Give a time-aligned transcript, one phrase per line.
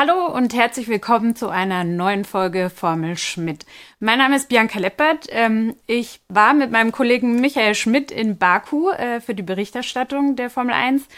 [0.00, 3.66] Hallo und herzlich willkommen zu einer neuen Folge Formel Schmidt.
[3.98, 5.26] Mein Name ist Bianca Leppert.
[5.30, 10.50] Ähm, ich war mit meinem Kollegen Michael Schmidt in Baku äh, für die Berichterstattung der
[10.50, 11.08] Formel 1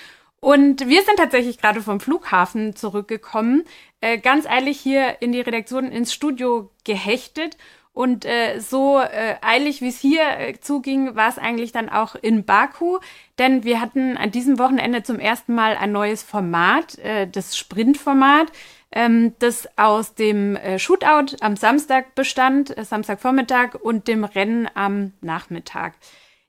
[0.41, 3.65] und wir sind tatsächlich gerade vom Flughafen zurückgekommen,
[4.01, 7.59] äh, ganz eilig hier in die Redaktion ins Studio gehechtet
[7.93, 12.15] und äh, so äh, eilig, wie es hier äh, zuging, war es eigentlich dann auch
[12.15, 12.99] in Baku.
[13.39, 18.53] Denn wir hatten an diesem Wochenende zum ersten Mal ein neues Format, äh, das Sprintformat,
[18.93, 25.13] ähm, das aus dem äh, Shootout am Samstag bestand, äh, Samstagvormittag, und dem Rennen am
[25.21, 25.95] Nachmittag.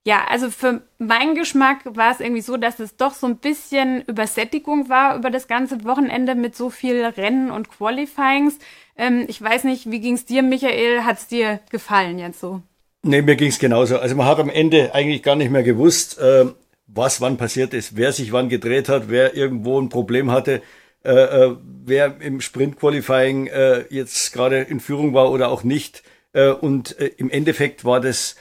[0.03, 4.01] Ja, also für meinen Geschmack war es irgendwie so, dass es doch so ein bisschen
[4.01, 8.57] Übersättigung war über das ganze Wochenende mit so viel Rennen und Qualifyings.
[9.01, 11.03] Ähm, ich weiß nicht, wie ging es dir, Michael?
[11.03, 12.61] Hat es dir gefallen jetzt so?
[13.01, 13.97] Nee, mir ging es genauso.
[13.97, 16.45] Also man hat am Ende eigentlich gar nicht mehr gewusst, äh,
[16.85, 20.61] was wann passiert ist, wer sich wann gedreht hat, wer irgendwo ein Problem hatte,
[21.03, 26.03] äh, äh, wer im Sprint-Qualifying äh, jetzt gerade in Führung war oder auch nicht.
[26.33, 28.35] Äh, und äh, im Endeffekt war das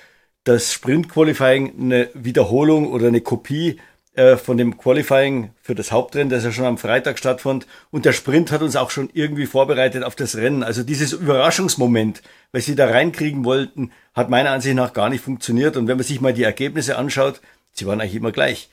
[0.45, 3.79] das Sprint-Qualifying eine Wiederholung oder eine Kopie
[4.15, 7.67] äh, von dem Qualifying für das Hauptrennen, das ja schon am Freitag stattfand.
[7.91, 10.63] Und der Sprint hat uns auch schon irgendwie vorbereitet auf das Rennen.
[10.63, 15.77] Also dieses Überraschungsmoment, weil sie da reinkriegen wollten, hat meiner Ansicht nach gar nicht funktioniert.
[15.77, 17.41] Und wenn man sich mal die Ergebnisse anschaut,
[17.73, 18.69] sie waren eigentlich immer gleich.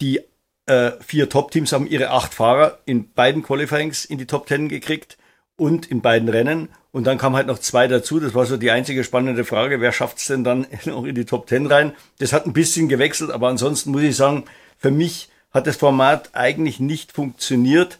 [0.00, 0.20] Die
[0.66, 5.18] äh, vier Top-Teams haben ihre acht Fahrer in beiden Qualifyings in die Top Ten gekriegt
[5.56, 6.68] und in beiden Rennen.
[6.92, 8.20] Und dann kam halt noch zwei dazu.
[8.20, 9.80] Das war so die einzige spannende Frage.
[9.80, 11.92] Wer schafft's denn dann noch in die Top Ten rein?
[12.18, 14.44] Das hat ein bisschen gewechselt, aber ansonsten muss ich sagen,
[14.86, 17.98] für mich hat das Format eigentlich nicht funktioniert.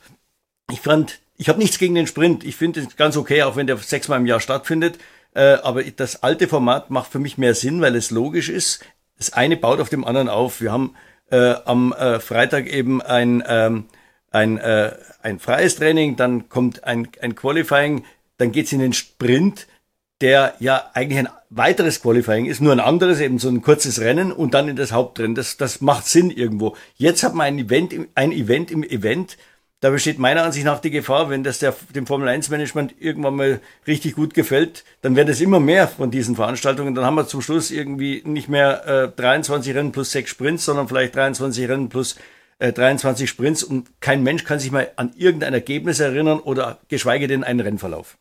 [0.71, 2.45] Ich fand, ich habe nichts gegen den Sprint.
[2.45, 4.99] Ich finde es ganz okay, auch wenn der sechsmal im Jahr stattfindet.
[5.35, 8.85] Äh, aber das alte Format macht für mich mehr Sinn, weil es logisch ist.
[9.19, 10.61] Das eine baut auf dem anderen auf.
[10.61, 10.95] Wir haben
[11.33, 13.87] äh, am äh, Freitag eben ein ähm,
[14.31, 14.93] ein, äh,
[15.23, 18.05] ein freies Training, dann kommt ein, ein Qualifying,
[18.39, 19.67] dann geht's in den Sprint,
[20.21, 24.33] der ja eigentlich ein weiteres Qualifying ist, nur ein anderes, eben so ein kurzes Rennen
[24.33, 25.35] und dann in das Hauptrennen.
[25.35, 26.77] Das, das macht Sinn irgendwo.
[26.97, 29.37] Jetzt hat man ein Event, ein Event im Event.
[29.81, 33.37] Da besteht meiner Ansicht nach die Gefahr, wenn das der, dem Formel 1 Management irgendwann
[33.37, 36.95] mal richtig gut gefällt, dann werden es immer mehr von diesen Veranstaltungen.
[36.95, 40.89] Dann haben wir zum Schluss irgendwie nicht mehr äh, 23 Rennen plus 6 Sprints, sondern
[40.89, 42.17] vielleicht 23 Rennen plus
[42.59, 47.29] äh, 23 Sprints und kein Mensch kann sich mal an irgendein Ergebnis erinnern oder geschweige
[47.29, 48.17] denn einen Rennverlauf.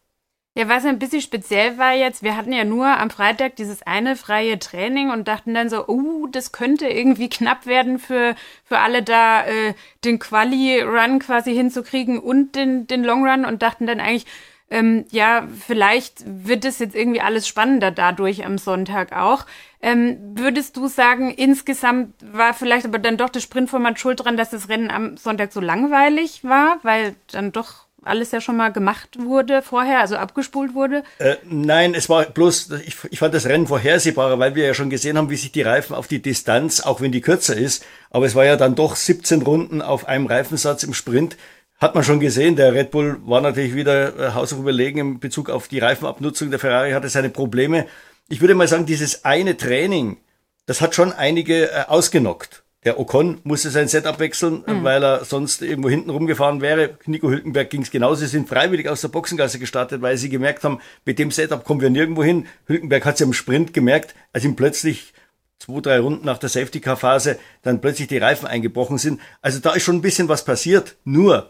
[0.58, 4.16] Ja, was ein bisschen speziell war jetzt, wir hatten ja nur am Freitag dieses eine
[4.16, 9.04] freie Training und dachten dann so, uh, das könnte irgendwie knapp werden für, für alle
[9.04, 9.74] da, äh,
[10.06, 14.26] den Quali-Run quasi hinzukriegen und den, den Long-Run und dachten dann eigentlich,
[14.70, 19.46] ähm, ja, vielleicht wird es jetzt irgendwie alles spannender dadurch am Sonntag auch.
[19.82, 24.52] Ähm, würdest du sagen, insgesamt war vielleicht aber dann doch das Sprintformat schuld dran, dass
[24.52, 29.18] das Rennen am Sonntag so langweilig war, weil dann doch alles ja schon mal gemacht
[29.20, 31.04] wurde vorher, also abgespult wurde?
[31.20, 34.90] Äh, nein, es war bloß, ich, ich fand das Rennen vorhersehbarer, weil wir ja schon
[34.90, 38.26] gesehen haben, wie sich die Reifen auf die Distanz, auch wenn die kürzer ist, aber
[38.26, 41.38] es war ja dann doch 17 Runden auf einem Reifensatz im Sprint,
[41.78, 45.50] hat man schon gesehen, der Red Bull war natürlich wieder äh, haushoch überlegen in Bezug
[45.50, 46.50] auf die Reifenabnutzung.
[46.50, 47.86] Der Ferrari hatte seine Probleme.
[48.30, 50.18] Ich würde mal sagen, dieses eine Training,
[50.66, 52.64] das hat schon einige äh, ausgenockt.
[52.85, 54.84] Der Ocon musste sein Setup wechseln, mhm.
[54.84, 56.97] weil er sonst irgendwo hinten rumgefahren wäre.
[57.07, 58.22] Nico Hülkenberg ging es genauso.
[58.22, 61.81] Sie sind freiwillig aus der Boxengasse gestartet, weil sie gemerkt haben, mit dem Setup kommen
[61.81, 62.45] wir nirgendwo hin.
[62.68, 65.13] Hülkenberg hat es ja im Sprint gemerkt, als ihm plötzlich
[65.57, 69.19] zwei, drei Runden nach der Safety-Car-Phase dann plötzlich die Reifen eingebrochen sind.
[69.41, 70.95] Also da ist schon ein bisschen was passiert.
[71.06, 71.50] Nur,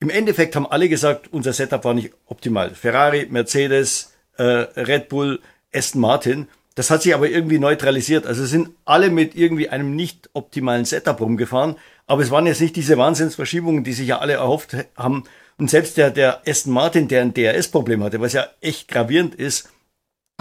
[0.00, 2.74] im Endeffekt haben alle gesagt, unser Setup war nicht optimal.
[2.74, 5.40] Ferrari, Mercedes, äh, Red Bull,
[5.72, 6.48] Aston Martin.
[6.74, 8.26] Das hat sich aber irgendwie neutralisiert.
[8.26, 11.76] Also sind alle mit irgendwie einem nicht optimalen Setup rumgefahren.
[12.06, 15.24] Aber es waren jetzt nicht diese Wahnsinnsverschiebungen, die sich ja alle erhofft haben.
[15.58, 19.68] Und selbst der, der Aston Martin, der ein DRS-Problem hatte, was ja echt gravierend ist,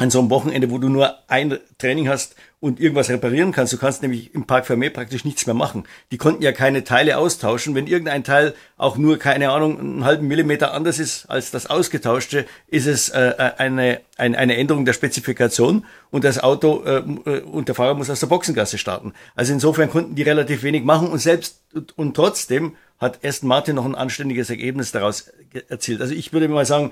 [0.02, 3.72] an so einem Wochenende, wo du nur ein Training hast und irgendwas reparieren kannst.
[3.72, 5.84] Du kannst nämlich im Park Fermé praktisch nichts mehr machen.
[6.12, 7.76] Die konnten ja keine Teile austauschen.
[7.76, 12.48] Wenn irgendein Teil auch nur, keine Ahnung, einen halben Millimeter anders ist als das ausgetauschte,
[12.66, 17.68] ist es äh, eine, eine, eine Änderung der Spezifikation und das Auto äh, äh, und
[17.68, 19.14] der Fahrer muss aus der Boxengasse starten.
[19.36, 23.76] Also insofern konnten die relativ wenig machen und selbst und, und trotzdem hat Aston Martin
[23.76, 25.32] noch ein anständiges Ergebnis daraus
[25.70, 26.02] erzielt.
[26.02, 26.92] Also ich würde mal sagen,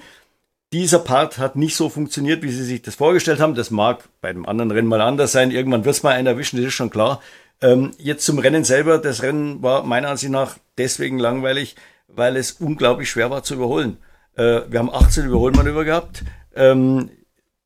[0.72, 3.56] dieser Part hat nicht so funktioniert, wie sie sich das vorgestellt haben.
[3.56, 5.52] Das mag bei dem anderen Rennen mal anders sein.
[5.52, 7.22] Irgendwann wird es mal einen erwischen, das ist schon klar.
[7.62, 9.00] Ähm, jetzt zum Rennen selber.
[9.00, 11.76] Das Rennen war meiner Ansicht nach deswegen langweilig,
[12.08, 13.98] weil es unglaublich schwer war zu überholen.
[14.36, 16.24] Äh, wir haben 18 Überholmanöver gehabt.
[16.56, 17.10] Ähm,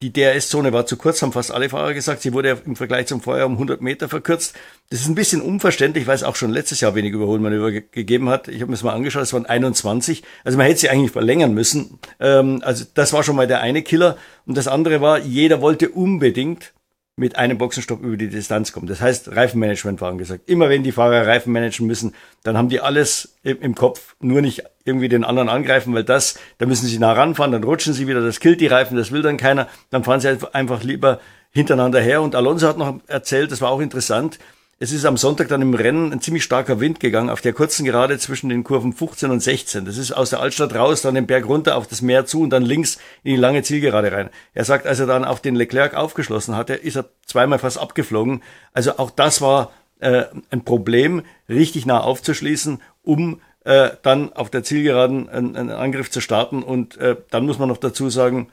[0.03, 2.21] die DRS-Zone war zu kurz, haben fast alle Fahrer gesagt.
[2.21, 4.53] Sie wurde im Vergleich zum Vorjahr um 100 Meter verkürzt.
[4.89, 8.29] Das ist ein bisschen unverständlich, weil es auch schon letztes Jahr wenig Überholmanöver ge gegeben
[8.29, 8.49] hat.
[8.49, 10.23] Ich habe mir das mal angeschaut, es waren 21.
[10.43, 11.99] Also man hätte sie eigentlich verlängern müssen.
[12.19, 14.17] Ähm, also das war schon mal der eine Killer.
[14.45, 16.73] Und das andere war, jeder wollte unbedingt
[17.15, 18.87] mit einem Boxenstopp über die Distanz kommen.
[18.87, 20.49] Das heißt, Reifenmanagement war angesagt.
[20.49, 24.63] Immer wenn die Fahrer Reifen managen müssen, dann haben die alles im Kopf, nur nicht
[24.83, 28.21] irgendwie den anderen angreifen, weil das, da müssen sie nah ranfahren, dann rutschen sie wieder,
[28.21, 31.19] das killt die Reifen, das will dann keiner, dann fahren sie einfach lieber
[31.51, 32.21] hintereinander her.
[32.23, 34.39] Und Alonso hat noch erzählt, das war auch interessant,
[34.83, 37.85] es ist am Sonntag dann im Rennen ein ziemlich starker Wind gegangen auf der kurzen
[37.85, 39.85] Gerade zwischen den Kurven 15 und 16.
[39.85, 42.49] Das ist aus der Altstadt raus, dann den Berg runter auf das Meer zu und
[42.49, 44.29] dann links in die lange Zielgerade rein.
[44.53, 48.43] Er sagt, als er dann auf den Leclerc aufgeschlossen hatte, ist er zweimal fast abgeflogen.
[48.73, 49.71] Also auch das war
[50.01, 56.11] äh, ein Problem, richtig nah aufzuschließen, um äh, dann auf der Zielgeraden einen, einen Angriff
[56.11, 56.61] zu starten.
[56.61, 58.49] Und äh, dann muss man noch dazu sagen,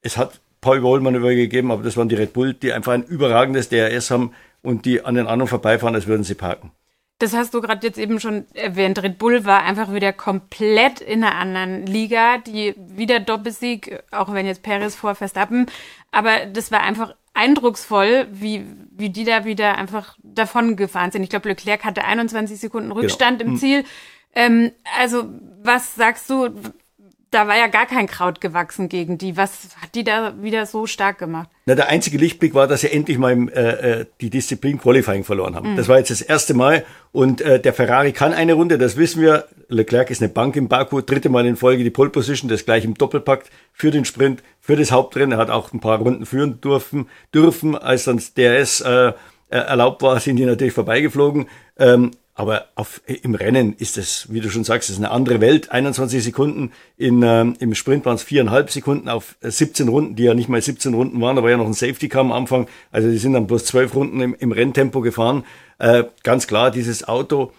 [0.00, 3.68] es hat Paul Wohlmann gegeben, aber das waren die Red Bull, die einfach ein überragendes
[3.68, 4.32] DRS haben
[4.64, 6.72] und die an den anderen vorbeifahren, als würden sie parken.
[7.18, 9.00] Das hast du gerade jetzt eben schon erwähnt.
[9.00, 12.38] Red Bull war einfach wieder komplett in einer anderen Liga.
[12.38, 15.66] Die wieder Doppelsieg, auch wenn jetzt Perez vor Verstappen.
[16.10, 21.22] Aber das war einfach eindrucksvoll, wie, wie die da wieder einfach davon gefahren sind.
[21.22, 23.00] Ich glaube, Leclerc hatte 21 Sekunden genau.
[23.00, 23.50] Rückstand genau.
[23.50, 23.60] im hm.
[23.60, 23.84] Ziel.
[24.34, 25.24] Ähm, also,
[25.62, 26.50] was sagst du?
[27.34, 29.36] Da war ja gar kein Kraut gewachsen gegen die.
[29.36, 31.48] Was hat die da wieder so stark gemacht?
[31.66, 35.24] Na, der einzige Lichtblick war, dass sie endlich mal im, äh, äh, die Disziplin Qualifying
[35.24, 35.72] verloren haben.
[35.72, 35.76] Mhm.
[35.76, 36.84] Das war jetzt das erste Mal.
[37.10, 39.46] Und äh, der Ferrari kann eine Runde, das wissen wir.
[39.68, 42.84] Leclerc ist eine Bank im Baku, dritte Mal in Folge die Pole Position, das gleich
[42.84, 45.32] im Doppelpakt für den Sprint, für das Hauptrennen.
[45.32, 49.12] Er hat auch ein paar Runden führen dürfen, dürfen als dann DRS äh,
[49.48, 51.46] äh, erlaubt war, sind die natürlich vorbeigeflogen.
[51.78, 55.70] Ähm, aber auf, im Rennen ist es, wie du schon sagst, ist eine andere Welt.
[55.70, 60.34] 21 Sekunden in, ähm, im Sprint waren es viereinhalb Sekunden auf 17 Runden, die ja
[60.34, 62.66] nicht mal 17 Runden waren, aber ja noch ein Safety kam am Anfang.
[62.90, 65.44] Also die sind dann bloß zwölf Runden im, im Renntempo gefahren.
[65.78, 67.52] Äh, ganz klar, dieses Auto,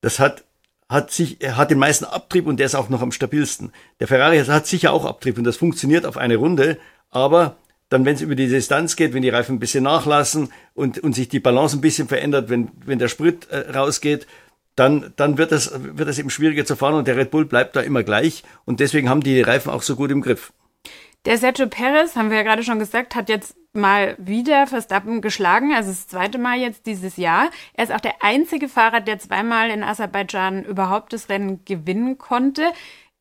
[0.00, 0.44] das hat
[0.88, 3.72] hat sich, er hat den meisten Abtrieb und der ist auch noch am stabilsten.
[4.00, 6.78] Der Ferrari hat sicher auch Abtrieb und das funktioniert auf eine Runde,
[7.10, 7.56] aber
[7.90, 11.14] dann, wenn es über die Distanz geht, wenn die Reifen ein bisschen nachlassen und, und
[11.14, 14.26] sich die Balance ein bisschen verändert, wenn, wenn der Sprit äh, rausgeht,
[14.76, 17.76] dann, dann wird es wird es eben schwieriger zu fahren und der Red Bull bleibt
[17.76, 20.52] da immer gleich und deswegen haben die Reifen auch so gut im Griff.
[21.26, 25.74] Der Sergio Perez, haben wir ja gerade schon gesagt, hat jetzt mal wieder Verstappen geschlagen,
[25.74, 27.50] also das zweite Mal jetzt dieses Jahr.
[27.74, 32.62] Er ist auch der einzige Fahrer, der zweimal in Aserbaidschan überhaupt das Rennen gewinnen konnte.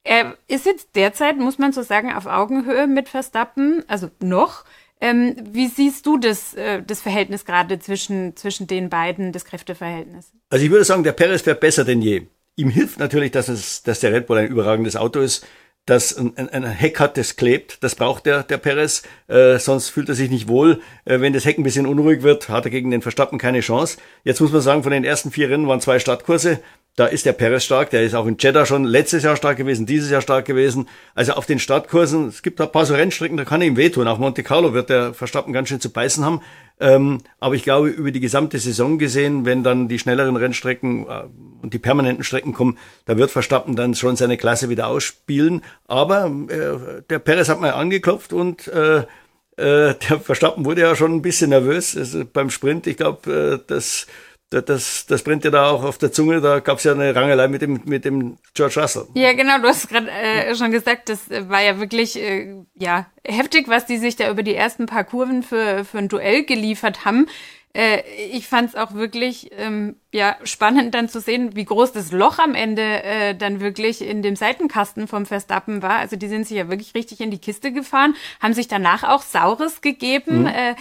[0.09, 4.65] Er ist jetzt derzeit, muss man so sagen, auf Augenhöhe mit Verstappen, also noch.
[4.99, 10.31] Ähm, wie siehst du das, äh, das Verhältnis gerade zwischen, zwischen den beiden, das Kräfteverhältnis?
[10.49, 12.23] Also ich würde sagen, der Perez fährt besser denn je.
[12.55, 15.45] Ihm hilft natürlich, dass, es, dass der Red Bull ein überragendes Auto ist,
[15.89, 17.83] das ein, ein, Heck hat, das klebt.
[17.83, 19.03] Das braucht der, der Perez.
[19.27, 20.81] Äh, sonst fühlt er sich nicht wohl.
[21.05, 23.97] Äh, wenn das Heck ein bisschen unruhig wird, hat er gegen den Verstappen keine Chance.
[24.23, 26.59] Jetzt muss man sagen, von den ersten vier Rennen waren zwei Startkurse.
[26.95, 29.85] Da ist der Perez stark, der ist auch in Jeddah schon letztes Jahr stark gewesen,
[29.85, 30.89] dieses Jahr stark gewesen.
[31.15, 34.07] Also auf den Startkursen, es gibt ein paar so Rennstrecken, da kann er ihm wehtun.
[34.07, 36.41] Auch Monte Carlo wird der Verstappen ganz schön zu beißen haben.
[36.79, 41.23] Ähm, aber ich glaube, über die gesamte Saison gesehen, wenn dann die schnelleren Rennstrecken äh,
[41.61, 45.61] und die permanenten Strecken kommen, da wird Verstappen dann schon seine Klasse wieder ausspielen.
[45.87, 51.13] Aber äh, der Perez hat mal angeklopft und äh, äh, der Verstappen wurde ja schon
[51.13, 52.87] ein bisschen nervös also beim Sprint.
[52.87, 54.07] Ich glaube, äh, das
[54.49, 56.41] das, das brennt ja da auch auf der Zunge.
[56.41, 59.05] Da gab es ja eine Rangelei mit dem, mit dem George Russell.
[59.13, 59.59] Ja, genau.
[59.59, 63.97] Du hast gerade äh, schon gesagt, das war ja wirklich äh, ja heftig, was die
[63.97, 67.27] sich da über die ersten paar Kurven für, für ein Duell geliefert haben.
[67.73, 68.01] Äh,
[68.31, 72.39] ich fand es auch wirklich ähm, ja spannend dann zu sehen, wie groß das Loch
[72.39, 75.99] am Ende äh, dann wirklich in dem Seitenkasten vom Verstappen war.
[75.99, 79.21] Also die sind sich ja wirklich richtig in die Kiste gefahren, haben sich danach auch
[79.21, 80.41] Saures gegeben.
[80.41, 80.47] Mhm.
[80.47, 80.75] Äh,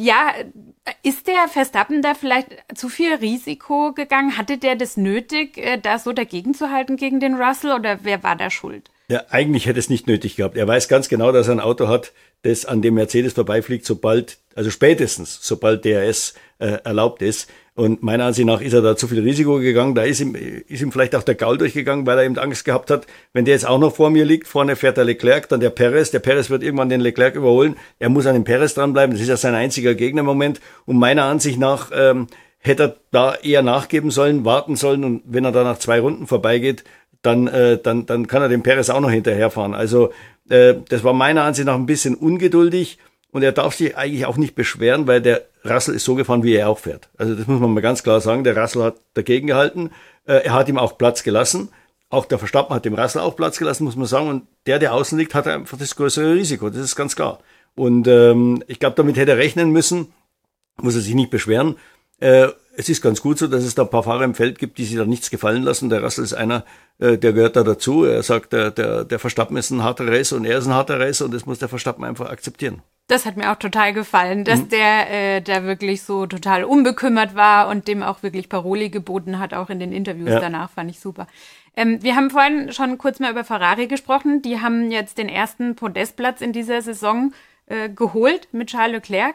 [0.00, 0.32] ja,
[1.02, 4.38] ist der Verstappen da vielleicht zu viel Risiko gegangen?
[4.38, 8.22] Hatte der das nötig, äh, da so dagegen zu halten gegen den Russell oder wer
[8.22, 8.90] war da schuld?
[9.08, 10.56] Ja, eigentlich hätte es nicht nötig gehabt.
[10.56, 14.38] Er weiß ganz genau, dass er ein Auto hat, das an dem Mercedes vorbeifliegt, sobald,
[14.54, 17.50] also spätestens, sobald DRS äh, erlaubt ist.
[17.74, 19.94] Und meiner Ansicht nach ist er da zu viel Risiko gegangen.
[19.94, 22.90] Da ist ihm, ist ihm vielleicht auch der Gaul durchgegangen, weil er eben Angst gehabt
[22.90, 25.70] hat, wenn der jetzt auch noch vor mir liegt, vorne fährt der Leclerc, dann der
[25.70, 26.10] Perez.
[26.10, 27.76] Der Perez wird irgendwann den Leclerc überholen.
[27.98, 29.14] Er muss an dem Perez dranbleiben.
[29.14, 30.60] Das ist ja sein einziger Gegner im Moment.
[30.84, 32.26] Und meiner Ansicht nach ähm,
[32.58, 35.04] hätte er da eher nachgeben sollen, warten sollen.
[35.04, 36.84] Und wenn er da nach zwei Runden vorbeigeht,
[37.22, 39.74] dann, äh, dann, dann kann er dem Perez auch noch hinterherfahren.
[39.74, 40.12] Also
[40.48, 42.98] äh, das war meiner Ansicht nach ein bisschen ungeduldig.
[43.32, 46.54] Und er darf sich eigentlich auch nicht beschweren, weil der Russell ist so gefahren, wie
[46.54, 47.08] er auch fährt.
[47.16, 48.44] Also das muss man mal ganz klar sagen.
[48.44, 49.90] Der Russell hat dagegen gehalten.
[50.26, 51.68] Äh, er hat ihm auch Platz gelassen.
[52.08, 54.28] Auch der Verstappen hat dem Russell auch Platz gelassen, muss man sagen.
[54.28, 56.70] Und der, der außen liegt, hat einfach das größere Risiko.
[56.70, 57.38] Das ist ganz klar.
[57.76, 60.12] Und ähm, ich glaube, damit hätte er rechnen müssen,
[60.82, 61.76] muss er sich nicht beschweren.
[62.18, 64.78] Äh, es ist ganz gut so, dass es da ein paar Fahrer im Feld gibt,
[64.78, 65.88] die sich da nichts gefallen lassen.
[65.88, 66.64] Der Russell ist einer,
[66.98, 68.04] äh, der gehört da dazu.
[68.04, 70.98] Er sagt, der, der, der Verstappen ist ein harter Racer und er ist ein harter
[70.98, 72.82] Racer und das muss der Verstappen einfach akzeptieren.
[73.10, 74.68] Das hat mir auch total gefallen, dass mhm.
[74.68, 79.52] der äh, da wirklich so total unbekümmert war und dem auch wirklich Paroli geboten hat,
[79.52, 80.38] auch in den Interviews ja.
[80.38, 81.26] danach, fand ich super.
[81.76, 84.42] Ähm, wir haben vorhin schon kurz mal über Ferrari gesprochen.
[84.42, 87.32] Die haben jetzt den ersten Podestplatz in dieser Saison
[87.66, 89.34] äh, geholt mit Charles Leclerc.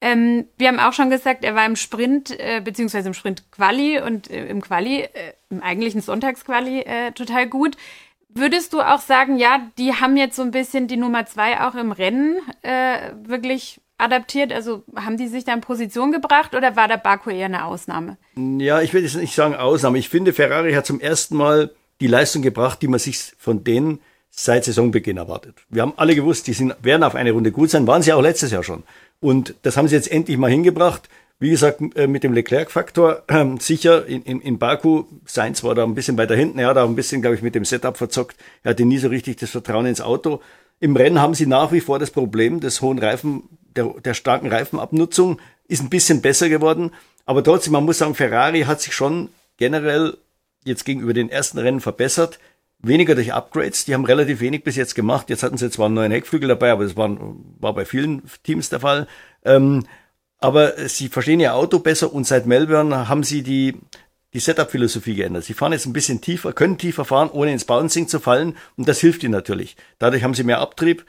[0.00, 4.00] Ähm, wir haben auch schon gesagt, er war im Sprint, äh, beziehungsweise im Sprint Quali
[4.00, 5.10] und äh, im Quali, äh,
[5.50, 7.76] im eigentlichen Sonntagsquali äh, total gut.
[8.34, 11.74] Würdest du auch sagen, ja, die haben jetzt so ein bisschen die Nummer zwei auch
[11.74, 14.52] im Rennen äh, wirklich adaptiert?
[14.52, 18.16] Also haben die sich da in Position gebracht oder war der Baku eher eine Ausnahme?
[18.36, 19.98] Ja, ich will jetzt nicht sagen Ausnahme.
[19.98, 21.70] Ich finde, Ferrari hat zum ersten Mal
[22.00, 25.58] die Leistung gebracht, die man sich von denen seit Saisonbeginn erwartet.
[25.68, 28.22] Wir haben alle gewusst, die sind, werden auf eine Runde gut sein, waren sie auch
[28.22, 28.82] letztes Jahr schon.
[29.20, 31.08] Und das haben sie jetzt endlich mal hingebracht.
[31.42, 35.82] Wie gesagt, äh, mit dem Leclerc-Faktor äh, sicher in, in, in Baku, Sainz war da
[35.82, 38.36] ein bisschen weiter hinten, er hat auch ein bisschen, glaube ich, mit dem Setup verzockt.
[38.62, 40.40] Er hatte nie so richtig das Vertrauen ins Auto.
[40.78, 43.42] Im Rennen haben sie nach wie vor das Problem des hohen Reifen,
[43.74, 46.92] der, der starken Reifenabnutzung, ist ein bisschen besser geworden.
[47.26, 50.16] Aber trotzdem, man muss sagen, Ferrari hat sich schon generell
[50.64, 52.38] jetzt gegenüber den ersten Rennen verbessert.
[52.78, 55.28] Weniger durch Upgrades, die haben relativ wenig bis jetzt gemacht.
[55.28, 57.16] Jetzt hatten sie zwar einen neuen Heckflügel dabei, aber das war,
[57.58, 59.08] war bei vielen Teams der Fall.
[59.44, 59.82] Ähm,
[60.42, 63.76] aber sie verstehen ihr Auto besser und seit Melbourne haben sie die,
[64.32, 65.44] die Setup-Philosophie geändert.
[65.44, 68.88] Sie fahren jetzt ein bisschen tiefer, können tiefer fahren, ohne ins Bouncing zu fallen und
[68.88, 69.76] das hilft ihnen natürlich.
[69.98, 71.06] Dadurch haben sie mehr Abtrieb.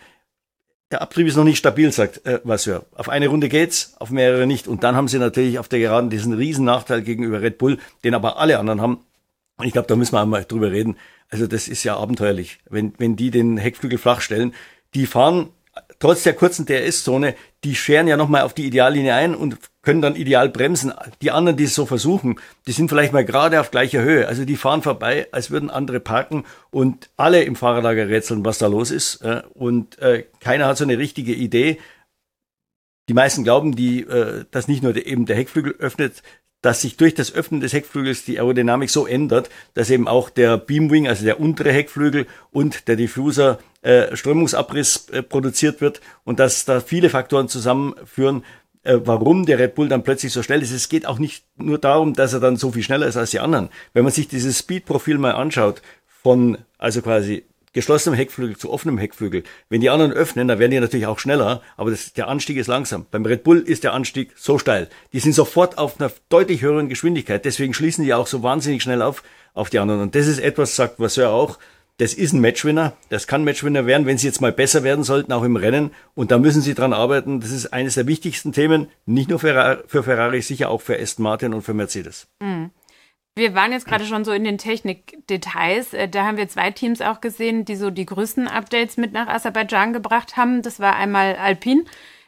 [0.92, 2.86] Der Abtrieb ist noch nicht stabil, sagt äh, Vasseur.
[2.94, 4.68] Auf eine Runde geht's, auf mehrere nicht.
[4.68, 8.14] Und dann haben sie natürlich auf der Geraden diesen riesen Nachteil gegenüber Red Bull, den
[8.14, 9.00] aber alle anderen haben.
[9.58, 10.98] Und ich glaube, da müssen wir einmal drüber reden.
[11.30, 14.54] Also das ist ja abenteuerlich, wenn, wenn die den Heckflügel flach stellen.
[14.94, 15.50] Die fahren
[16.00, 20.16] trotz der kurzen DRS-Zone, die scheren ja nochmal auf die Ideallinie ein und können dann
[20.16, 20.94] ideal bremsen.
[21.22, 24.28] Die anderen, die es so versuchen, die sind vielleicht mal gerade auf gleicher Höhe.
[24.28, 28.68] Also die fahren vorbei, als würden andere parken und alle im Fahrerlager rätseln, was da
[28.68, 29.24] los ist.
[29.54, 31.80] Und äh, keiner hat so eine richtige Idee.
[33.10, 36.24] Die meisten glauben, die, äh, dass nicht nur eben der Heckflügel öffnet,
[36.64, 40.58] dass sich durch das Öffnen des Heckflügels die Aerodynamik so ändert, dass eben auch der
[40.58, 46.66] Beamwing, also der untere Heckflügel und der Diffuser äh, Strömungsabriss äh, produziert wird und dass
[46.66, 48.44] da viele Faktoren zusammenführen,
[48.84, 50.72] äh, warum der Red Bull dann plötzlich so schnell ist.
[50.72, 53.42] Es geht auch nicht nur darum, dass er dann so viel schneller ist als die
[53.42, 53.70] anderen.
[53.94, 55.82] Wenn man sich dieses Speed-Profil mal anschaut,
[56.24, 57.44] von also quasi
[57.74, 59.44] geschlossenem Heckflügel zu offenem Heckflügel.
[59.70, 62.68] Wenn die anderen öffnen, dann werden die natürlich auch schneller, aber das, der Anstieg ist
[62.68, 63.06] langsam.
[63.12, 64.90] Beim Red Bull ist der Anstieg so steil.
[65.12, 69.02] Die sind sofort auf einer deutlich höheren Geschwindigkeit, deswegen schließen die auch so wahnsinnig schnell
[69.02, 70.02] auf, auf die anderen.
[70.02, 71.60] Und das ist etwas, sagt Vasseur auch,
[71.98, 75.32] das ist ein Matchwinner, das kann Matchwinner werden, wenn sie jetzt mal besser werden sollten,
[75.32, 75.92] auch im Rennen.
[76.16, 77.40] Und da müssen sie dran arbeiten.
[77.40, 81.54] Das ist eines der wichtigsten Themen, nicht nur für, Ferrari, sicher auch für Aston Martin
[81.54, 82.28] und für Mercedes.
[82.42, 82.72] Mhm.
[83.36, 85.94] Wir waren jetzt gerade schon so in den Technikdetails.
[85.94, 89.28] Äh, da haben wir zwei Teams auch gesehen, die so die größten Updates mit nach
[89.28, 90.62] Aserbaidschan gebracht haben.
[90.62, 91.86] Das war einmal Alpine.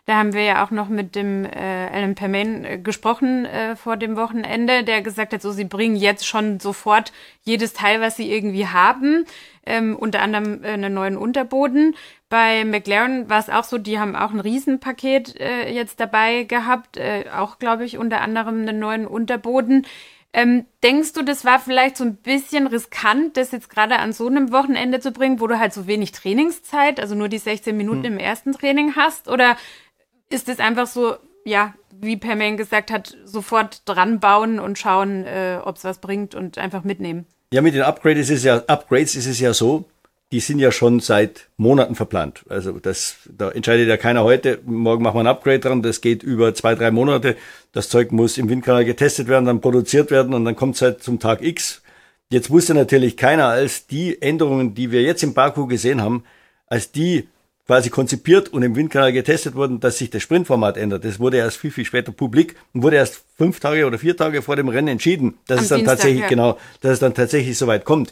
[0.08, 1.50] Da haben wir ja auch noch mit dem äh,
[1.92, 6.28] Alan Permain äh, gesprochen äh, vor dem Wochenende, der gesagt hat, so sie bringen jetzt
[6.28, 7.12] schon sofort
[7.44, 9.26] jedes Teil, was sie irgendwie haben,
[9.66, 11.96] ähm, unter anderem äh, einen neuen Unterboden.
[12.30, 16.98] Bei McLaren war es auch so, die haben auch ein Riesenpaket äh, jetzt dabei gehabt,
[16.98, 19.88] äh, auch glaube ich unter anderem einen neuen Unterboden.
[20.38, 24.28] Ähm, denkst du, das war vielleicht so ein bisschen riskant, das jetzt gerade an so
[24.28, 28.04] einem Wochenende zu bringen, wo du halt so wenig Trainingszeit, also nur die 16 Minuten
[28.04, 28.14] hm.
[28.14, 29.30] im ersten Training hast?
[29.30, 29.56] Oder
[30.30, 31.16] ist es einfach so,
[31.46, 36.36] ja, wie Permain gesagt hat, sofort dran bauen und schauen, äh, ob es was bringt
[36.36, 37.26] und einfach mitnehmen?
[37.54, 39.86] Ja, mit den Upgrades ist es ja, Upgrades ist es ja so,
[40.36, 42.44] die sind ja schon seit Monaten verplant.
[42.50, 46.24] Also das, da entscheidet ja keiner heute, morgen machen wir ein Upgrade dran, das geht
[46.24, 47.38] über zwei, drei Monate.
[47.72, 51.02] Das Zeug muss im Windkanal getestet werden, dann produziert werden und dann kommt es halt
[51.02, 51.84] zum Tag X.
[52.30, 56.26] Jetzt wusste natürlich keiner, als die Änderungen, die wir jetzt im Baku gesehen haben,
[56.68, 57.30] als die
[57.66, 61.06] quasi konzipiert und im Windkanal getestet wurden, dass sich das Sprintformat ändert.
[61.06, 64.42] Das wurde erst viel, viel später publik und wurde erst fünf Tage oder vier Tage
[64.42, 66.28] vor dem Rennen entschieden, dass Am es dann Dienstag, tatsächlich, ja.
[66.28, 68.12] genau, dass es dann tatsächlich soweit kommt.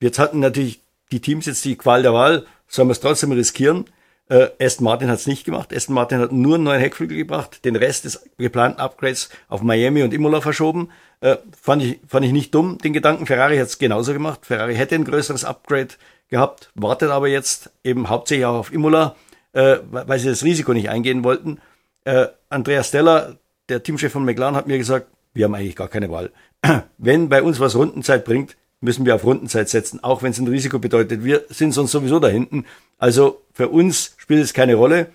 [0.00, 0.83] Jetzt hatten natürlich
[1.14, 3.84] die Teams jetzt die Qual der Wahl, sollen wir es trotzdem riskieren?
[4.28, 5.72] Äh, Aston Martin hat es nicht gemacht.
[5.72, 10.02] Aston Martin hat nur einen neuen Heckflügel gebracht, den Rest des geplanten Upgrades auf Miami
[10.02, 10.90] und Imola verschoben.
[11.20, 13.26] Äh, fand, ich, fand ich nicht dumm, den Gedanken.
[13.26, 14.44] Ferrari hat es genauso gemacht.
[14.44, 15.94] Ferrari hätte ein größeres Upgrade
[16.28, 19.14] gehabt, wartet aber jetzt eben hauptsächlich auch auf Imola,
[19.52, 21.60] äh, weil sie das Risiko nicht eingehen wollten.
[22.04, 23.36] Äh, Andreas Stella,
[23.68, 26.32] der Teamchef von McLaren, hat mir gesagt, wir haben eigentlich gar keine Wahl.
[26.98, 30.46] Wenn bei uns was Rundenzeit bringt, müssen wir auf Rundenzeit setzen, auch wenn es ein
[30.46, 31.24] Risiko bedeutet.
[31.24, 32.66] Wir sind sonst sowieso da hinten.
[32.98, 35.08] Also für uns spielt es keine Rolle.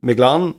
[0.00, 0.54] McLaren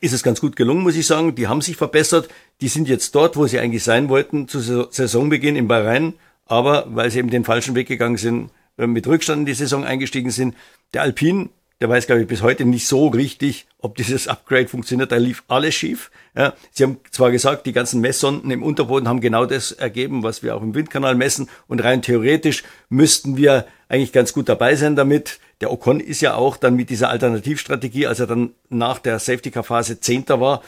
[0.00, 1.34] ist es ganz gut gelungen, muss ich sagen.
[1.34, 2.28] Die haben sich verbessert.
[2.60, 6.14] Die sind jetzt dort, wo sie eigentlich sein wollten, zu Saisonbeginn in Bahrain.
[6.46, 9.84] Aber weil sie eben den falschen Weg gegangen sind, äh, mit Rückstand in die Saison
[9.84, 10.54] eingestiegen sind.
[10.94, 15.12] Der Alpine, der weiß, glaube ich, bis heute nicht so richtig, ob dieses Upgrade funktioniert.
[15.12, 16.10] Da lief alles schief.
[16.36, 20.42] Ja, sie haben zwar gesagt, die ganzen Messsonden im Unterboden haben genau das ergeben, was
[20.42, 21.48] wir auch im Windkanal messen.
[21.68, 25.38] Und rein theoretisch müssten wir eigentlich ganz gut dabei sein damit.
[25.60, 30.00] Der Ocon ist ja auch dann mit dieser Alternativstrategie, als er dann nach der Safety-Car-Phase
[30.00, 30.62] Zehnter war,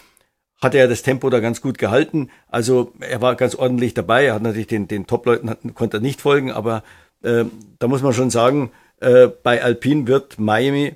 [0.60, 2.30] hat er das Tempo da ganz gut gehalten.
[2.48, 4.26] Also er war ganz ordentlich dabei.
[4.26, 6.84] Er hat natürlich den, den Top-Leuten konnte er nicht folgen, aber
[7.22, 7.44] äh,
[7.78, 10.94] da muss man schon sagen, äh, bei Alpine wird Miami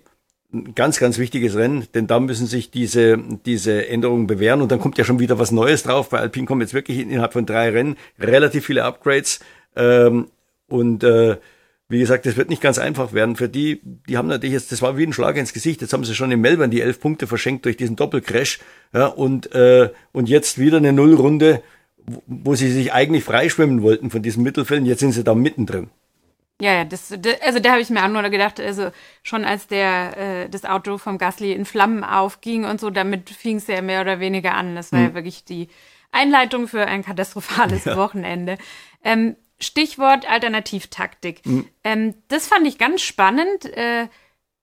[0.53, 4.79] ein ganz, ganz wichtiges Rennen, denn da müssen sich diese, diese Änderungen bewähren und dann
[4.79, 6.11] kommt ja schon wieder was Neues drauf.
[6.11, 9.41] Bei Alpine kommen jetzt wirklich innerhalb von drei Rennen relativ viele Upgrades
[9.75, 10.29] ähm,
[10.69, 11.37] und äh,
[11.89, 13.81] wie gesagt, das wird nicht ganz einfach werden für die.
[14.09, 15.83] Die haben natürlich jetzt, das war wie ein Schlag ins Gesicht.
[15.83, 18.61] Jetzt haben sie schon in Melbourne die elf Punkte verschenkt durch diesen Doppelcrash.
[18.95, 21.63] Ja, und, äh, und jetzt wieder eine Nullrunde,
[22.07, 24.87] wo, wo sie sich eigentlich freischwimmen wollten von diesen Mittelfällen.
[24.87, 25.91] Jetzt sind sie da mittendrin.
[26.61, 28.91] Ja, ja, das, das also da habe ich mir auch nur gedacht, also
[29.23, 33.57] schon als der äh, das Auto vom Gasly in Flammen aufging und so, damit fing
[33.57, 34.77] es ja mehr oder weniger an.
[34.77, 35.07] Das war mhm.
[35.07, 35.69] ja wirklich die
[36.13, 37.97] Einleitung für ein katastrophales ja.
[37.97, 38.59] Wochenende.
[39.03, 41.45] Ähm, Stichwort Alternativtaktik.
[41.45, 41.69] Mhm.
[41.83, 43.65] Ähm, das fand ich ganz spannend.
[43.65, 44.09] Äh,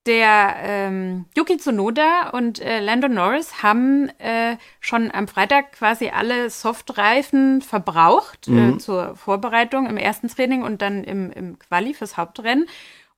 [0.06, 6.50] der ähm, Yuki Tsunoda und äh, Lando Norris haben äh, schon am Freitag quasi alle
[6.50, 8.74] Softreifen verbraucht äh, mhm.
[8.74, 12.68] äh, zur Vorbereitung im ersten Training und dann im, im Quali fürs Hauptrennen.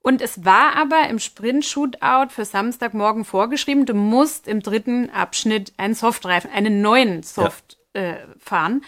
[0.01, 5.95] Und es war aber im Sprint-Shootout für Samstagmorgen vorgeschrieben, du musst im dritten Abschnitt einen
[5.95, 8.01] Softreifen, einen neuen Soft ja.
[8.01, 8.83] äh, fahren.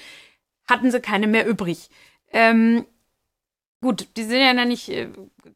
[0.67, 1.89] Hatten sie keine mehr übrig.
[2.33, 2.85] Ähm,
[3.81, 5.07] gut, die sind ja dann nicht äh,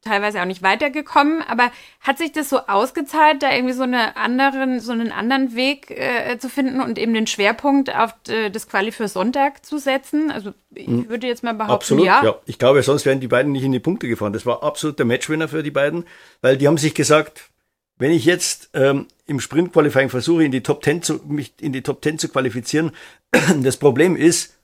[0.01, 4.79] teilweise auch nicht weitergekommen, aber hat sich das so ausgezahlt, da irgendwie so eine anderen,
[4.79, 8.91] so einen anderen Weg äh, zu finden und eben den Schwerpunkt auf äh, das Quali
[8.91, 10.31] für Sonntag zu setzen?
[10.31, 11.09] Also ich hm.
[11.09, 12.23] würde jetzt mal behaupten, absolut, ja.
[12.23, 12.35] ja.
[12.45, 14.33] Ich glaube, sonst wären die beiden nicht in die Punkte gefahren.
[14.33, 16.05] Das war absolut der Matchwinner für die beiden,
[16.41, 17.49] weil die haben sich gesagt,
[17.97, 21.81] wenn ich jetzt ähm, im Sprint-Qualifying versuche, in die Top 10 zu, mich in die
[21.81, 22.91] Top 10 zu qualifizieren,
[23.61, 24.58] das Problem ist,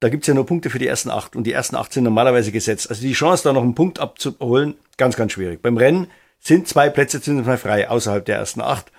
[0.00, 2.52] da gibt's ja nur Punkte für die ersten acht und die ersten acht sind normalerweise
[2.52, 2.88] gesetzt.
[2.88, 5.60] Also die Chance, da noch einen Punkt abzuholen, ganz, ganz schwierig.
[5.60, 6.08] Beim Rennen
[6.38, 8.92] sind zwei Plätze mal frei außerhalb der ersten acht.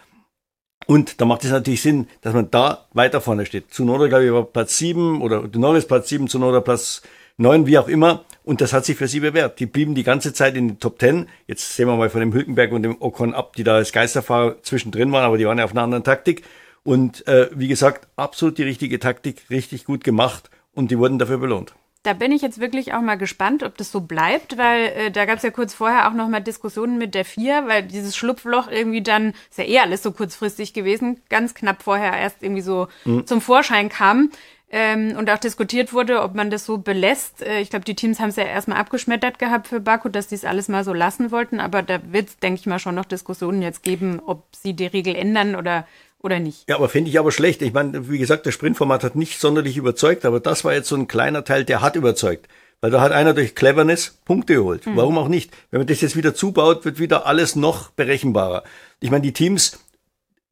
[0.88, 3.74] Und da macht es natürlich Sinn, dass man da weiter vorne steht.
[3.74, 7.02] Zunoda, glaube ich, war Platz sieben oder Norris Platz sieben, Zunoda Platz
[7.38, 8.26] neun, wie auch immer.
[8.44, 9.60] Und das hat sich für sie bewährt.
[9.60, 11.28] Die blieben die ganze Zeit in den Top Ten.
[11.48, 14.64] Jetzt sehen wir mal von dem Hülkenberg und dem Ocon ab, die da als Geisterfahrer
[14.64, 16.44] zwischendrin waren, aber die waren ja auf einer anderen Taktik.
[16.84, 21.38] Und äh, wie gesagt, absolut die richtige Taktik, richtig gut gemacht und die wurden dafür
[21.38, 21.76] belohnt.
[22.04, 25.26] Da bin ich jetzt wirklich auch mal gespannt, ob das so bleibt, weil äh, da
[25.26, 28.72] gab es ja kurz vorher auch noch mal Diskussionen mit der Vier, weil dieses Schlupfloch
[28.72, 32.88] irgendwie dann, ist ja eh alles so kurzfristig gewesen, ganz knapp vorher erst irgendwie so
[33.04, 33.28] mhm.
[33.28, 34.32] zum Vorschein kam.
[34.72, 37.42] Ähm, und auch diskutiert wurde, ob man das so belässt.
[37.42, 40.36] Äh, ich glaube, die Teams haben es ja erstmal abgeschmettert gehabt für Baku, dass die
[40.36, 41.60] es alles mal so lassen wollten.
[41.60, 44.86] Aber da wird es, denke ich mal, schon noch Diskussionen jetzt geben, ob sie die
[44.86, 45.88] Regel ändern oder
[46.22, 46.68] oder nicht?
[46.70, 47.62] Ja, aber finde ich aber schlecht.
[47.62, 50.96] Ich meine, wie gesagt, das Sprintformat hat nicht sonderlich überzeugt, aber das war jetzt so
[50.96, 52.48] ein kleiner Teil, der hat überzeugt.
[52.82, 54.86] Weil da hat einer durch Cleverness Punkte geholt.
[54.86, 54.96] Mhm.
[54.96, 55.52] Warum auch nicht?
[55.72, 58.64] Wenn man das jetzt wieder zubaut, wird wieder alles noch berechenbarer.
[59.02, 59.80] Ich meine, die Teams,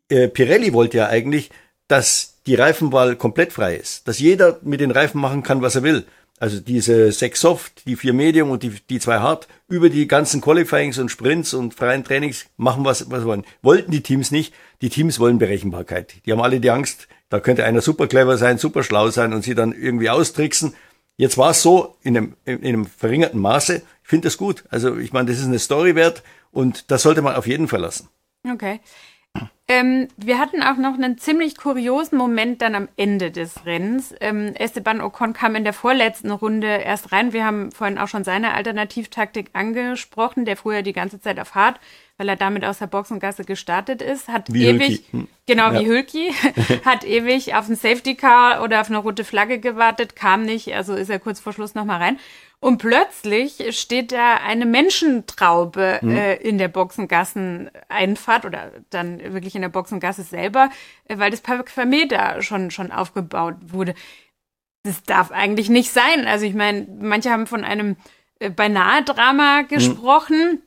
[0.10, 1.50] äh, Pirelli wollte ja eigentlich,
[1.88, 4.08] dass die Reifenwahl komplett frei ist.
[4.08, 6.06] Dass jeder mit den Reifen machen kann, was er will
[6.40, 10.40] also diese sechs Soft, die vier Medium und die, die zwei Hard, über die ganzen
[10.42, 13.44] Qualifyings und Sprints und freien Trainings machen, was, was wollen.
[13.62, 14.54] Wollten die Teams nicht.
[14.82, 16.16] Die Teams wollen Berechenbarkeit.
[16.26, 19.44] Die haben alle die Angst, da könnte einer super clever sein, super schlau sein und
[19.44, 20.76] sie dann irgendwie austricksen.
[21.18, 23.82] Jetzt war es so in einem, in einem verringerten Maße.
[24.04, 24.64] Ich finde das gut.
[24.70, 27.82] Also ich meine, das ist eine Story wert und das sollte man auf jeden Fall
[27.82, 28.08] lassen.
[28.50, 28.80] Okay.
[29.70, 34.16] Ähm, wir hatten auch noch einen ziemlich kuriosen Moment dann am Ende des Rennens.
[34.22, 37.34] Ähm, Esteban Ocon kam in der vorletzten Runde erst rein.
[37.34, 40.46] Wir haben vorhin auch schon seine Alternativtaktik angesprochen.
[40.46, 41.82] Der ja die ganze Zeit auf hart,
[42.16, 44.30] weil er damit aus der Boxengasse gestartet ist.
[44.30, 45.28] Hat wie ewig, Hülki.
[45.46, 45.82] genau ja.
[45.82, 46.32] wie Hülki,
[46.86, 50.74] hat ewig auf ein Safety Car oder auf eine rote Flagge gewartet, kam nicht.
[50.76, 52.20] Also ist er kurz vor Schluss nochmal rein.
[52.60, 56.18] Und plötzlich steht da eine Menschentraube mhm.
[56.18, 60.70] äh, in der Boxengasseneinfahrt oder dann wirklich in der Boxengasse selber,
[61.06, 63.94] äh, weil das Parkvermeer da schon, schon aufgebaut wurde.
[64.82, 66.26] Das darf eigentlich nicht sein.
[66.26, 67.96] Also ich meine, manche haben von einem
[68.40, 69.68] äh, beinahe Drama mhm.
[69.68, 70.54] gesprochen.
[70.54, 70.62] Mhm.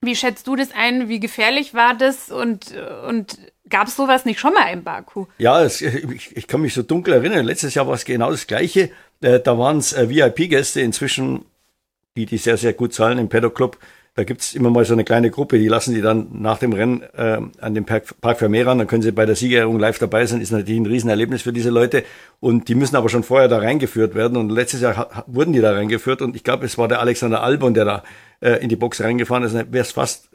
[0.00, 1.08] Wie schätzt du das ein?
[1.08, 2.30] Wie gefährlich war das?
[2.30, 2.72] Und,
[3.08, 3.36] und
[3.68, 5.26] gab es sowas nicht schon mal im Baku?
[5.38, 7.44] Ja, es, ich, ich kann mich so dunkel erinnern.
[7.44, 8.90] Letztes Jahr war es genau das Gleiche.
[9.20, 11.44] Äh, da waren es äh, VIP-Gäste inzwischen,
[12.16, 13.78] die die sehr, sehr gut zahlen im Paddock Club.
[14.14, 17.02] da gibt's immer mal so eine kleine Gruppe, die lassen die dann nach dem Rennen
[17.16, 20.26] äh, an dem Park, Park Vermeer ran, dann können sie bei der Siegerehrung live dabei
[20.26, 22.02] sein, ist natürlich ein Riesenerlebnis für diese Leute.
[22.40, 24.36] Und die müssen aber schon vorher da reingeführt werden.
[24.36, 26.20] Und letztes Jahr wurden die da reingeführt.
[26.20, 28.02] Und ich glaube, es war der Alexander Albon, der da
[28.40, 30.30] äh, in die Box reingefahren ist, wäre es fast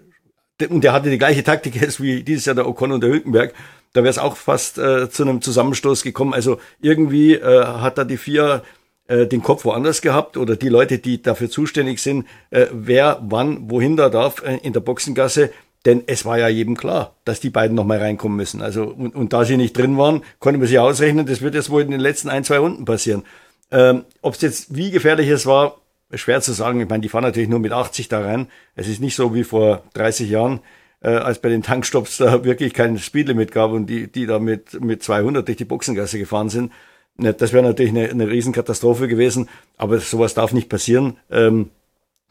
[0.70, 3.54] und der hatte die gleiche Taktik jetzt wie dieses Jahr der Ocon und der Hülkenberg,
[3.94, 6.34] da wäre es auch fast äh, zu einem Zusammenstoß gekommen.
[6.34, 8.64] Also irgendwie äh, hat da die vier
[9.08, 13.70] äh, den Kopf woanders gehabt oder die Leute, die dafür zuständig sind, äh, wer wann
[13.70, 15.52] wohin da darf äh, in der Boxengasse.
[15.86, 18.62] Denn es war ja jedem klar, dass die beiden noch mal reinkommen müssen.
[18.62, 21.70] Also und, und da sie nicht drin waren, konnte man sich ausrechnen, das wird jetzt
[21.70, 23.24] wohl in den letzten ein, zwei Runden passieren.
[23.70, 25.82] Ähm, Ob es jetzt wie gefährlich es war,
[26.16, 26.80] schwer zu sagen.
[26.80, 28.48] Ich meine, die fahren natürlich nur mit 80 da rein.
[28.76, 30.62] Es ist nicht so wie vor 30 Jahren,
[31.02, 34.82] äh, als bei den Tankstops da wirklich kein Speedlimit gab und die, die da mit,
[34.82, 36.72] mit 200 durch die Boxengasse gefahren sind.
[37.18, 41.18] Ne, das wäre natürlich eine, eine Riesenkatastrophe gewesen, aber sowas darf nicht passieren.
[41.30, 41.70] Ähm,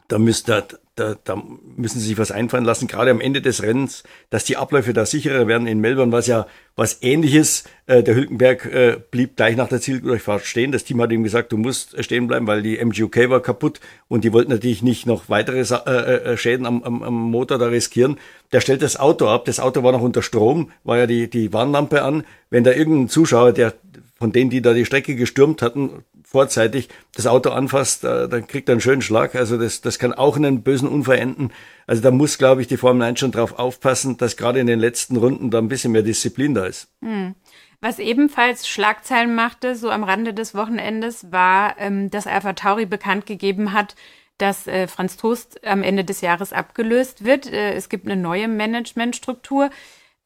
[0.09, 1.41] da, müsste, da, da
[1.75, 5.05] müssen sie sich was einfallen lassen, gerade am Ende des Rennens, dass die Abläufe da
[5.05, 5.65] sicherer werden.
[5.65, 7.63] In Melbourne war es ja was ähnliches.
[7.87, 10.71] Äh, der Hülkenberg äh, blieb gleich nach der Zieldurchfahrt stehen.
[10.71, 14.23] Das Team hat ihm gesagt, du musst stehen bleiben, weil die MGUK war kaputt und
[14.23, 18.19] die wollten natürlich nicht noch weitere äh, äh, Schäden am, am, am Motor da riskieren.
[18.51, 19.45] Der stellt das Auto ab.
[19.45, 22.23] Das Auto war noch unter Strom, war ja die, die Warnlampe an.
[22.51, 23.73] Wenn da irgendein Zuschauer, der
[24.19, 26.03] von denen, die da die Strecke gestürmt hatten,
[26.33, 29.35] vorzeitig das Auto anfasst, äh, dann kriegt er einen schönen Schlag.
[29.35, 31.51] Also das, das kann auch einen bösen Unfall enden.
[31.87, 34.79] Also da muss, glaube ich, die Formel 1 schon drauf aufpassen, dass gerade in den
[34.79, 36.89] letzten Runden da ein bisschen mehr Disziplin da ist.
[37.01, 37.35] Hm.
[37.79, 43.25] Was ebenfalls Schlagzeilen machte, so am Rande des Wochenendes, war, ähm, dass Alpha Tauri bekannt
[43.25, 43.95] gegeben hat,
[44.37, 47.45] dass äh, Franz Toast am Ende des Jahres abgelöst wird.
[47.45, 49.69] Äh, es gibt eine neue Managementstruktur.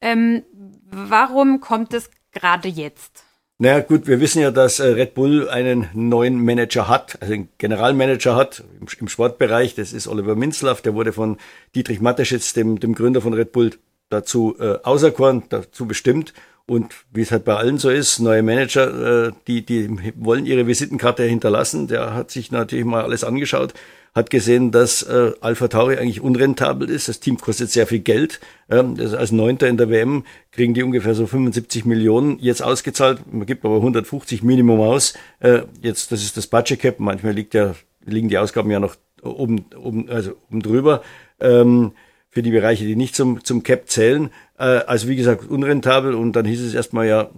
[0.00, 0.44] Ähm,
[0.90, 3.27] warum kommt es gerade jetzt?
[3.60, 7.48] Naja, gut, wir wissen ja, dass äh, Red Bull einen neuen Manager hat, also einen
[7.58, 9.74] Generalmanager hat im, Sportbereich.
[9.74, 11.38] Das ist Oliver Minzlaff, der wurde von
[11.74, 13.72] Dietrich Mateschitz, dem, dem Gründer von Red Bull,
[14.10, 16.34] dazu äh, auserkoren, dazu bestimmt.
[16.66, 20.68] Und wie es halt bei allen so ist, neue Manager, äh, die, die wollen ihre
[20.68, 21.88] Visitenkarte hinterlassen.
[21.88, 23.74] Der hat sich natürlich mal alles angeschaut,
[24.14, 27.08] hat gesehen, dass äh, Alpha Tauri eigentlich unrentabel ist.
[27.08, 28.40] Das Team kostet sehr viel Geld.
[28.70, 33.32] Ähm, das als Neunter in der WM kriegen die ungefähr so 75 Millionen jetzt ausgezahlt.
[33.32, 35.14] Man gibt aber 150 Minimum aus.
[35.40, 37.00] Äh, jetzt, das ist das Budget Cap.
[37.00, 41.02] Manchmal liegt ja, liegen die Ausgaben ja noch oben, oben, also oben drüber.
[41.40, 41.92] Ähm,
[42.30, 44.30] für die Bereiche, die nicht zum, zum Cap zählen.
[44.58, 47.30] Äh, also wie gesagt, unrentabel und dann hieß es erstmal ja,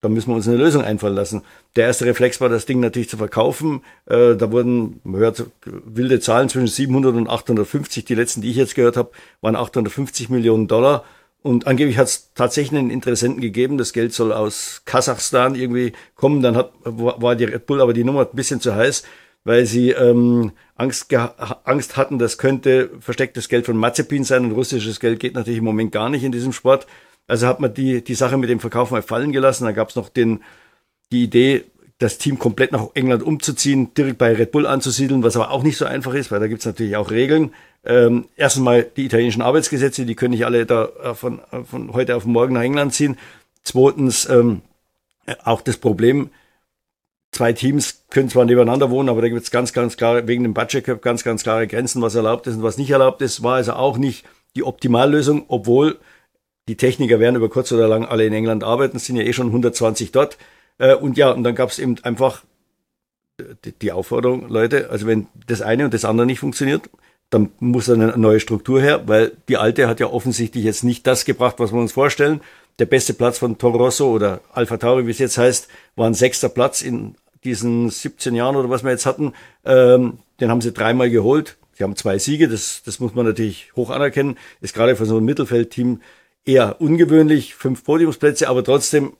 [0.00, 1.42] da müssen wir uns eine Lösung einfallen lassen.
[1.76, 3.82] Der erste Reflex war, das Ding natürlich zu verkaufen.
[4.06, 8.06] Äh, da wurden, man hört wilde Zahlen zwischen 700 und 850.
[8.06, 9.10] Die letzten, die ich jetzt gehört habe,
[9.42, 11.04] waren 850 Millionen Dollar.
[11.42, 13.78] Und angeblich hat es tatsächlich einen Interessenten gegeben.
[13.78, 16.42] Das Geld soll aus Kasachstan irgendwie kommen.
[16.42, 19.04] Dann hat, war die Red Bull aber die Nummer ein bisschen zu heiß,
[19.44, 21.12] weil sie ähm, Angst,
[21.64, 24.44] Angst hatten, das könnte verstecktes Geld von Mazepin sein.
[24.44, 26.86] Und russisches Geld geht natürlich im Moment gar nicht in diesem Sport.
[27.30, 29.64] Also hat man die, die Sache mit dem Verkauf mal fallen gelassen.
[29.64, 30.42] Dann gab es noch den,
[31.12, 31.64] die Idee,
[31.98, 35.76] das Team komplett nach England umzuziehen, direkt bei Red Bull anzusiedeln, was aber auch nicht
[35.76, 37.52] so einfach ist, weil da gibt es natürlich auch Regeln.
[37.84, 41.92] Ähm, erstens mal die italienischen Arbeitsgesetze, die können nicht alle da äh, von, äh, von
[41.92, 43.16] heute auf morgen nach England ziehen.
[43.62, 44.62] Zweitens ähm,
[45.44, 46.30] auch das Problem,
[47.30, 50.54] zwei Teams können zwar nebeneinander wohnen, aber da gibt es ganz, ganz klare, wegen dem
[50.54, 53.56] Budget Cap ganz, ganz klare Grenzen, was erlaubt ist und was nicht erlaubt ist, war
[53.56, 54.24] also auch nicht
[54.56, 55.98] die Optimallösung, obwohl
[56.68, 59.48] die Techniker werden über kurz oder lang alle in England arbeiten, sind ja eh schon
[59.48, 60.38] 120 dort.
[60.78, 62.42] Äh, und ja, und dann gab es eben einfach
[63.80, 66.90] die Aufforderung, Leute, also wenn das eine und das andere nicht funktioniert,
[67.30, 71.24] dann muss eine neue Struktur her, weil die alte hat ja offensichtlich jetzt nicht das
[71.24, 72.40] gebracht, was wir uns vorstellen.
[72.78, 76.14] Der beste Platz von Toro Rosso oder Alpha Tauri, wie es jetzt heißt, war ein
[76.14, 79.32] sechster Platz in diesen 17 Jahren oder was wir jetzt hatten.
[79.64, 81.56] Ähm, den haben sie dreimal geholt.
[81.72, 84.36] Sie haben zwei Siege, das, das muss man natürlich hoch anerkennen.
[84.60, 86.00] Ist gerade für so ein Mittelfeldteam
[86.44, 89.14] eher ungewöhnlich, fünf Podiumsplätze, aber trotzdem,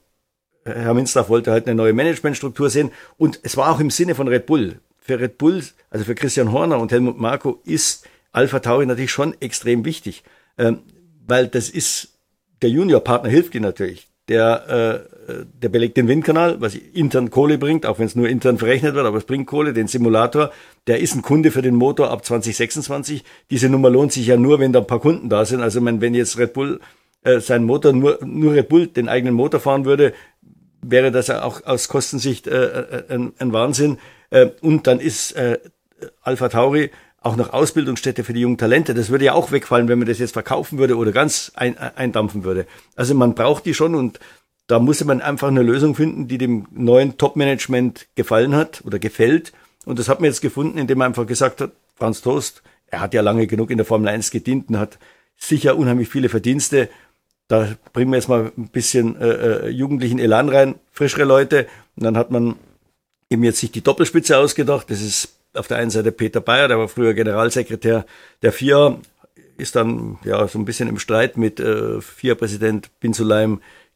[0.64, 4.28] Herr Minster wollte halt eine neue Managementstruktur sehen und es war auch im Sinne von
[4.28, 4.80] Red Bull.
[4.98, 9.34] Für Red Bull, also für Christian Horner und Helmut Marko ist Alpha Tauri natürlich schon
[9.40, 10.22] extrem wichtig,
[10.58, 10.80] ähm,
[11.26, 12.18] weil das ist,
[12.62, 14.08] der Juniorpartner hilft dir natürlich.
[14.28, 18.58] Der, äh, der belegt den Windkanal, was intern Kohle bringt, auch wenn es nur intern
[18.58, 20.52] verrechnet wird, aber es bringt Kohle, den Simulator,
[20.86, 23.24] der ist ein Kunde für den Motor ab 2026.
[23.50, 25.62] Diese Nummer lohnt sich ja nur, wenn da ein paar Kunden da sind.
[25.62, 26.80] Also wenn jetzt Red Bull
[27.22, 30.12] äh, seinen Motor nur, nur Red Bull den eigenen Motor fahren würde,
[30.82, 33.98] wäre das auch aus Kostensicht äh, äh, ein, ein Wahnsinn.
[34.30, 35.58] Äh, und dann ist äh,
[36.22, 38.94] Alpha Tauri auch noch Ausbildungsstätte für die jungen Talente.
[38.94, 42.44] Das würde ja auch wegfallen, wenn man das jetzt verkaufen würde oder ganz ein, eindampfen
[42.44, 42.66] würde.
[42.96, 44.18] Also man braucht die schon und
[44.66, 49.52] da musste man einfach eine Lösung finden, die dem neuen Top-Management gefallen hat oder gefällt.
[49.84, 53.12] Und das hat man jetzt gefunden, indem man einfach gesagt hat, Franz Toast, er hat
[53.12, 54.98] ja lange genug in der Formel 1 gedient und hat
[55.36, 56.88] sicher unheimlich viele Verdienste.
[57.50, 61.66] Da bringen wir jetzt mal ein bisschen äh, äh, jugendlichen Elan rein, frischere Leute.
[61.96, 62.54] Und dann hat man
[63.28, 64.88] eben jetzt sich die Doppelspitze ausgedacht.
[64.88, 68.06] Das ist auf der einen Seite Peter Bayer, der war früher Generalsekretär
[68.42, 69.00] der FIA,
[69.58, 73.14] ist dann ja so ein bisschen im Streit mit äh, FIA-Präsident Bin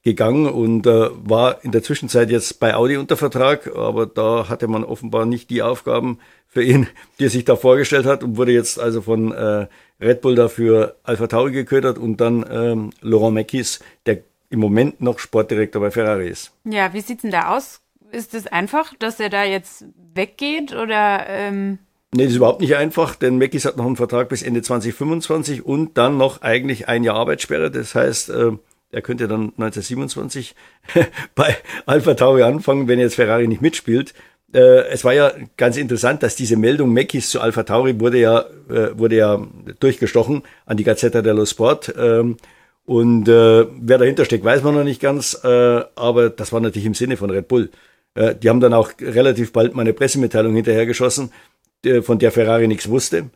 [0.05, 4.69] gegangen und äh, war in der Zwischenzeit jetzt bei Audi unter Vertrag, aber da hatte
[4.69, 6.87] man offenbar nicht die Aufgaben für ihn,
[7.19, 9.67] die er sich da vorgestellt hat und wurde jetzt also von äh,
[10.01, 14.19] Red Bull dafür Alpha Tauri geködert und dann ähm, Laurent Meckis, der
[14.51, 16.53] im Moment noch Sportdirektor bei Ferrari ist.
[16.65, 17.81] Ja, wie sieht's denn da aus?
[18.13, 21.27] Ist es einfach, dass er da jetzt weggeht oder?
[21.29, 21.79] Ähm
[22.15, 25.67] Nee, das ist überhaupt nicht einfach, denn Meckis hat noch einen Vertrag bis Ende 2025
[25.67, 27.73] und dann noch eigentlich ein Jahr Arbeitssperre.
[27.73, 28.53] Das heißt, äh,
[28.95, 30.55] er könnte dann 1927
[31.35, 34.15] bei Alpha Tauri anfangen, wenn jetzt Ferrari nicht mitspielt.
[34.55, 38.45] Äh, es war ja ganz interessant, dass diese Meldung Meckis zu Alpha Tauri wurde ja,
[38.71, 39.45] äh, wurde ja
[39.81, 41.93] durchgestochen an die Gazzetta dello Sport.
[41.99, 42.37] Ähm,
[42.87, 46.93] und äh, wer dahinter steckt, weiß man noch nicht ganz, aber das war natürlich im
[46.93, 47.71] Sinne von Red Bull.
[48.15, 51.33] Die haben dann auch relativ bald mal eine Pressemitteilung hinterhergeschossen,
[52.03, 53.31] von der Ferrari nichts wusste.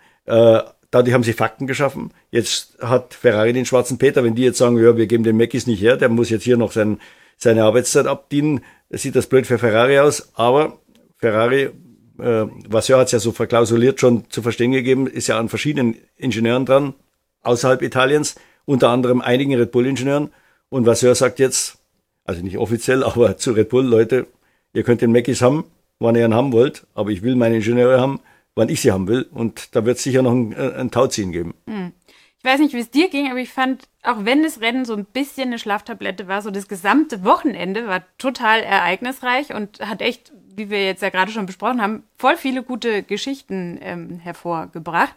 [0.90, 2.12] Dadurch haben sie Fakten geschaffen.
[2.30, 5.66] Jetzt hat Ferrari den schwarzen Peter, wenn die jetzt sagen, ja, wir geben den Meckis
[5.66, 6.98] nicht her, der muss jetzt hier noch sein,
[7.36, 10.78] seine Arbeitszeit abdienen, sieht das blöd für Ferrari aus, aber
[11.18, 11.70] Ferrari,
[12.18, 15.96] äh, Vasseur hat es ja so verklausuliert schon zu verstehen gegeben, ist ja an verschiedenen
[16.16, 16.94] Ingenieuren dran,
[17.42, 20.30] außerhalb Italiens, unter anderem einigen Red Bull-Ingenieuren.
[20.68, 21.78] Und Vasseur sagt jetzt,
[22.24, 24.26] also nicht offiziell, aber zu Red Bull, Leute,
[24.72, 25.64] ihr könnt den Mackis haben,
[25.98, 28.20] wann ihr ihn haben wollt, aber ich will meine Ingenieure haben,
[28.58, 29.28] wann ich sie haben will.
[29.32, 31.54] Und da wird es sicher noch ein, äh, ein Tauziehen geben.
[31.66, 31.92] Hm.
[32.38, 34.94] Ich weiß nicht, wie es dir ging, aber ich fand, auch wenn das Rennen so
[34.94, 40.32] ein bisschen eine Schlaftablette war, so das gesamte Wochenende war total ereignisreich und hat echt
[40.58, 45.14] wie wir jetzt ja gerade schon besprochen haben, voll viele gute Geschichten ähm, hervorgebracht.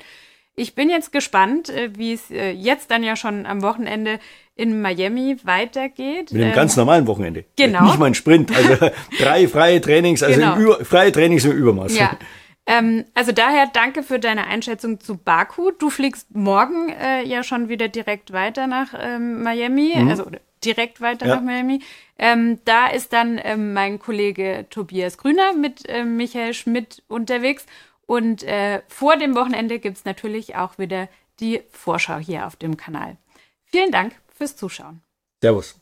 [0.56, 4.20] Ich bin jetzt gespannt, äh, wie es äh, jetzt dann ja schon am Wochenende
[4.56, 6.32] in Miami weitergeht.
[6.32, 7.46] Mit einem ähm, ganz normalen Wochenende.
[7.58, 7.86] Genau.
[7.86, 10.76] Nicht mal ein Sprint, also drei freie Trainings, also genau.
[10.84, 11.98] Freie Trainings im Übermaß.
[11.98, 12.18] Ja.
[12.66, 15.72] Ähm, also daher danke für deine Einschätzung zu Baku.
[15.72, 20.10] Du fliegst morgen äh, ja schon wieder direkt weiter nach ähm, Miami, mhm.
[20.10, 20.30] also
[20.64, 21.36] direkt weiter ja.
[21.36, 21.82] nach Miami.
[22.18, 27.66] Ähm, da ist dann ähm, mein Kollege Tobias Grüner mit äh, Michael Schmidt unterwegs.
[28.06, 31.08] Und äh, vor dem Wochenende gibt es natürlich auch wieder
[31.40, 33.18] die Vorschau hier auf dem Kanal.
[33.66, 35.02] Vielen Dank fürs Zuschauen.
[35.42, 35.81] Servus.